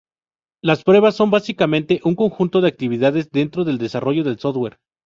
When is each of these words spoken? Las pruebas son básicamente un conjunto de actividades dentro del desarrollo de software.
Las 0.63 0.83
pruebas 0.83 1.15
son 1.15 1.29
básicamente 1.29 2.01
un 2.03 2.15
conjunto 2.15 2.59
de 2.59 2.67
actividades 2.69 3.29
dentro 3.29 3.65
del 3.65 3.77
desarrollo 3.77 4.23
de 4.23 4.35
software. 4.35 4.77